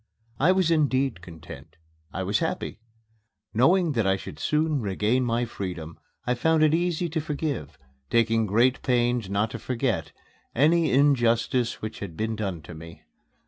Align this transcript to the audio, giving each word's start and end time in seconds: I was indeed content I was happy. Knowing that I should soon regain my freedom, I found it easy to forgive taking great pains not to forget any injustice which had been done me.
I 0.39 0.51
was 0.51 0.71
indeed 0.71 1.21
content 1.21 1.75
I 2.11 2.23
was 2.23 2.39
happy. 2.39 2.79
Knowing 3.53 3.91
that 3.91 4.07
I 4.07 4.15
should 4.17 4.39
soon 4.39 4.81
regain 4.81 5.23
my 5.23 5.45
freedom, 5.45 5.99
I 6.25 6.33
found 6.33 6.63
it 6.63 6.73
easy 6.73 7.07
to 7.09 7.21
forgive 7.21 7.77
taking 8.09 8.47
great 8.47 8.81
pains 8.81 9.29
not 9.29 9.51
to 9.51 9.59
forget 9.59 10.11
any 10.55 10.91
injustice 10.91 11.83
which 11.83 11.99
had 11.99 12.17
been 12.17 12.35
done 12.35 12.63
me. 12.73 13.03